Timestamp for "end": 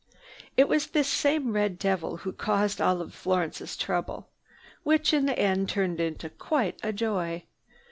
5.37-5.69